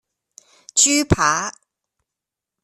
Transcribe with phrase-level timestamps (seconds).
[0.73, 1.53] 豬扒